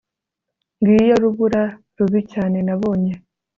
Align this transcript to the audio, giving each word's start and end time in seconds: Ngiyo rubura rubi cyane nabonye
Ngiyo 0.83 1.15
rubura 1.23 1.63
rubi 1.97 2.21
cyane 2.31 2.57
nabonye 2.67 3.13